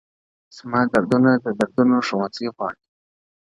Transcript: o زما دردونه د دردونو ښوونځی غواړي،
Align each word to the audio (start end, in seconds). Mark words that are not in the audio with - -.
o 0.49 0.51
زما 0.57 0.81
دردونه 0.93 1.31
د 1.43 1.45
دردونو 1.59 1.95
ښوونځی 2.07 2.47
غواړي، 2.55 2.81